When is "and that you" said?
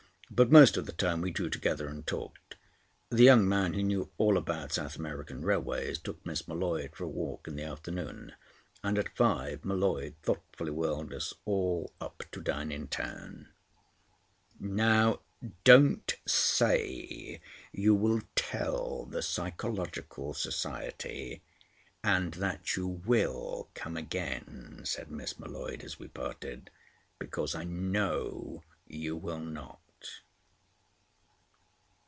22.05-22.87